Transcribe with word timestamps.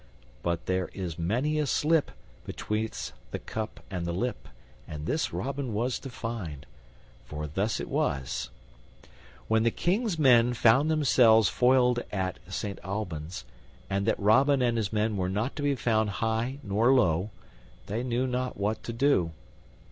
But 0.41 0.65
there 0.65 0.87
is 0.95 1.19
many 1.19 1.59
a 1.59 1.67
slip 1.67 2.09
betwixt 2.43 3.13
the 3.29 3.37
cup 3.37 3.81
and 3.91 4.03
the 4.03 4.11
lip, 4.11 4.47
and 4.87 5.05
this 5.05 5.31
Robin 5.31 5.75
was 5.75 5.99
to 5.99 6.09
find. 6.09 6.65
For 7.23 7.45
thus 7.45 7.79
it 7.79 7.87
was: 7.87 8.49
When 9.47 9.61
the 9.61 9.69
King's 9.69 10.17
men 10.17 10.55
found 10.55 10.89
themselves 10.89 11.49
foiled 11.49 11.99
at 12.11 12.39
Saint 12.51 12.79
Albans, 12.83 13.45
and 13.91 14.07
that 14.07 14.19
Robin 14.19 14.59
and 14.63 14.75
his 14.75 14.91
men 14.91 15.17
were 15.17 15.29
not 15.29 15.55
to 15.57 15.61
be 15.61 15.75
found 15.75 16.09
high 16.09 16.57
nor 16.63 16.91
low, 16.91 17.29
they 17.85 18.01
knew 18.01 18.25
not 18.25 18.57
what 18.57 18.81
to 18.85 18.93
do. 18.93 19.33